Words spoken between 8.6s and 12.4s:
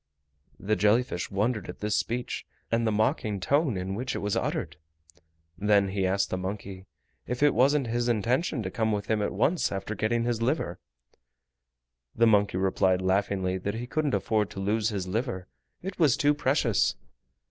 to come with him at once after getting his liver. The